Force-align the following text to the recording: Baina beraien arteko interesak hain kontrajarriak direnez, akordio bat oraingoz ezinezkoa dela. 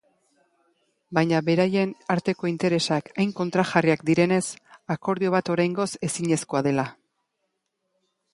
Baina 1.17 1.41
beraien 1.49 1.91
arteko 2.13 2.49
interesak 2.51 3.11
hain 3.25 3.35
kontrajarriak 3.41 4.07
direnez, 4.11 4.41
akordio 4.97 5.35
bat 5.37 5.53
oraingoz 5.57 5.89
ezinezkoa 6.09 6.65
dela. 6.71 6.89